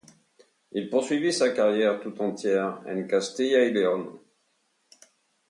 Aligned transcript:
Il 0.71 0.89
poursuivit 0.89 1.31
sa 1.31 1.51
carrière 1.51 1.99
tout 2.01 2.19
entière 2.23 2.81
en 2.87 3.03
Castilla 3.03 3.65
y 3.65 3.71
Léon. 3.71 4.19